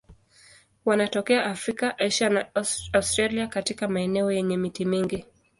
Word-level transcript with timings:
Wanatokea 0.85 1.45
Afrika, 1.45 1.99
Asia 1.99 2.29
na 2.29 2.45
Australia 2.93 3.47
katika 3.47 3.87
maeneo 3.87 4.31
yenye 4.31 4.57
miti 4.57 4.85
mingi. 4.85 5.25